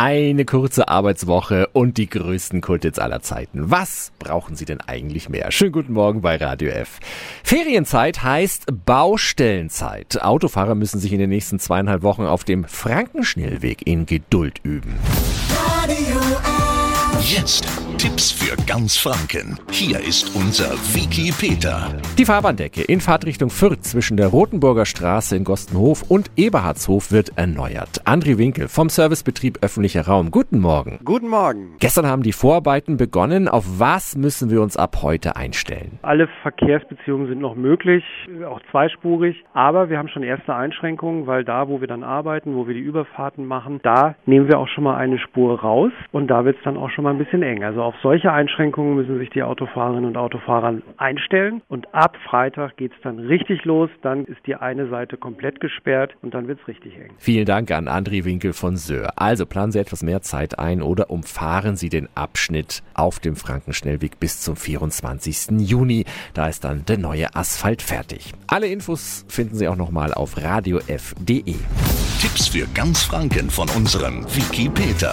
Eine 0.00 0.44
kurze 0.44 0.86
Arbeitswoche 0.86 1.66
und 1.72 1.96
die 1.98 2.08
größten 2.08 2.60
Kultits 2.60 3.00
aller 3.00 3.20
Zeiten. 3.20 3.68
Was 3.72 4.12
brauchen 4.20 4.54
Sie 4.54 4.64
denn 4.64 4.80
eigentlich 4.80 5.28
mehr? 5.28 5.50
Schönen 5.50 5.72
guten 5.72 5.92
Morgen 5.92 6.20
bei 6.20 6.36
Radio 6.36 6.70
F. 6.70 7.00
Ferienzeit 7.42 8.22
heißt 8.22 8.66
Baustellenzeit. 8.86 10.22
Autofahrer 10.22 10.76
müssen 10.76 11.00
sich 11.00 11.12
in 11.12 11.18
den 11.18 11.30
nächsten 11.30 11.58
zweieinhalb 11.58 12.04
Wochen 12.04 12.22
auf 12.22 12.44
dem 12.44 12.62
Frankenschnellweg 12.62 13.88
in 13.88 14.06
Geduld 14.06 14.60
üben. 14.62 14.94
Radio 15.50 16.20
F. 16.20 17.28
Jetzt 17.28 17.66
Tipps 17.96 18.30
für 18.30 18.54
ganz 18.66 18.96
Franken. 18.96 19.58
Hier 19.70 19.98
ist 19.98 20.36
unser 20.36 20.70
Wiki 20.94 21.32
Peter. 21.32 21.88
Die 22.18 22.24
Fahrbahndecke 22.24 22.82
in 22.82 23.00
Fahrtrichtung 23.00 23.48
Fürth 23.48 23.82
zwischen 23.82 24.16
der 24.16 24.28
Rotenburger 24.28 24.84
Straße 24.84 25.34
in 25.34 25.44
Gostenhof 25.44 26.08
und 26.08 26.30
Eberhardshof 26.36 27.10
wird 27.10 27.36
erneuert. 27.36 28.02
André 28.04 28.38
Winkel 28.38 28.68
vom 28.68 28.88
Servicebetrieb 28.88 29.58
Öffentlicher 29.62 30.06
Raum. 30.06 30.30
Guten 30.30 30.60
Morgen. 30.60 31.00
Guten 31.04 31.28
Morgen. 31.28 31.76
Gestern 31.80 32.06
haben 32.06 32.22
die 32.22 32.32
Vorarbeiten 32.32 32.98
begonnen. 32.98 33.48
Auf 33.48 33.64
was 33.80 34.16
müssen 34.16 34.50
wir 34.50 34.62
uns 34.62 34.76
ab 34.76 34.98
heute 35.02 35.36
einstellen? 35.36 35.98
Alle 36.02 36.28
Verkehrsbeziehungen 36.42 37.26
sind 37.28 37.40
noch 37.40 37.56
möglich, 37.56 38.04
auch 38.46 38.60
zweispurig, 38.70 39.44
aber 39.54 39.88
wir 39.88 39.98
haben 39.98 40.08
schon 40.08 40.22
erste 40.22 40.54
Einschränkungen, 40.54 41.26
weil 41.26 41.44
da, 41.44 41.68
wo 41.68 41.80
wir 41.80 41.88
dann 41.88 42.04
arbeiten, 42.04 42.54
wo 42.54 42.66
wir 42.66 42.74
die 42.74 42.80
Überfahrten 42.80 43.46
machen, 43.46 43.80
da 43.82 44.14
nehmen 44.26 44.48
wir 44.48 44.58
auch 44.58 44.68
schon 44.68 44.84
mal 44.84 44.96
eine 44.96 45.18
Spur 45.18 45.60
raus 45.60 45.92
und 46.12 46.28
da 46.28 46.44
wird 46.44 46.58
es 46.58 46.64
dann 46.64 46.76
auch 46.76 46.90
schon 46.90 47.04
mal 47.04 47.10
ein 47.10 47.18
bisschen 47.18 47.42
eng. 47.42 47.64
Also 47.64 47.77
auf 47.82 47.94
solche 48.02 48.32
Einschränkungen 48.32 48.94
müssen 48.94 49.18
sich 49.18 49.30
die 49.30 49.42
Autofahrerinnen 49.42 50.06
und 50.06 50.16
Autofahrer 50.16 50.78
einstellen 50.96 51.62
und 51.68 51.94
ab 51.94 52.16
Freitag 52.28 52.76
geht 52.76 52.92
es 52.92 53.00
dann 53.02 53.18
richtig 53.18 53.64
los, 53.64 53.90
dann 54.02 54.24
ist 54.24 54.38
die 54.46 54.54
eine 54.54 54.88
Seite 54.88 55.16
komplett 55.16 55.60
gesperrt 55.60 56.14
und 56.22 56.34
dann 56.34 56.48
wird 56.48 56.60
es 56.60 56.68
richtig 56.68 56.96
eng. 56.96 57.10
Vielen 57.18 57.46
Dank 57.46 57.70
an 57.70 57.88
André 57.88 58.24
Winkel 58.24 58.52
von 58.52 58.76
Söhr. 58.76 59.12
Also 59.16 59.46
planen 59.46 59.72
Sie 59.72 59.78
etwas 59.78 60.02
mehr 60.02 60.22
Zeit 60.22 60.58
ein 60.58 60.82
oder 60.82 61.10
umfahren 61.10 61.76
Sie 61.76 61.88
den 61.88 62.08
Abschnitt 62.14 62.82
auf 62.94 63.20
dem 63.20 63.36
Frankenschnellweg 63.36 64.20
bis 64.20 64.40
zum 64.40 64.56
24. 64.56 65.60
Juni. 65.60 66.04
Da 66.34 66.48
ist 66.48 66.64
dann 66.64 66.84
der 66.86 66.98
neue 66.98 67.34
Asphalt 67.34 67.82
fertig. 67.82 68.32
Alle 68.46 68.66
Infos 68.66 69.24
finden 69.28 69.54
Sie 69.54 69.68
auch 69.68 69.76
nochmal 69.76 70.14
auf 70.14 70.36
radiof.de. 70.42 71.54
Tipps 72.20 72.48
für 72.48 72.66
ganz 72.74 73.02
Franken 73.02 73.48
von 73.50 73.68
unserem 73.76 74.24
Wiki 74.34 74.68
Peter. 74.68 75.12